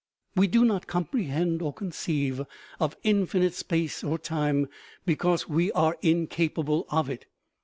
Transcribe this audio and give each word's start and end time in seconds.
We 0.35 0.47
do 0.47 0.65
not 0.65 0.87
comprehend 0.87 1.61
or 1.61 1.71
conceive 1.71 2.41
of 2.79 2.97
infinite 3.03 3.53
space 3.53 4.03
or 4.03 4.17
time, 4.17 4.67
because 5.05 5.47
we 5.47 5.71
are 5.73 5.95
incapable 6.01 6.87
of 6.89 7.07
it. 7.07 7.27